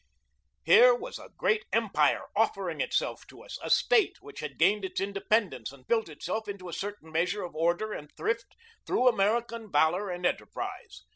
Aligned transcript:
Here 0.63 0.95
was 0.95 1.19
a 1.19 1.29
great 1.37 1.65
empire 1.71 2.23
offering 2.35 2.81
itself 2.81 3.27
to 3.27 3.43
us 3.43 3.59
a 3.61 3.69
State 3.69 4.17
which 4.19 4.39
had 4.39 4.57
gained 4.57 4.83
its 4.83 4.99
independence, 4.99 5.71
and 5.71 5.85
built 5.87 6.09
itself 6.09 6.47
into 6.47 6.67
a 6.69 6.73
certain 6.73 7.11
measure 7.11 7.43
of 7.43 7.53
order 7.55 7.93
and 7.93 8.09
thrift 8.17 8.55
through 8.87 9.07
American 9.07 9.71
valor 9.71 10.09
and 10.09 10.25
enterprise. 10.25 11.03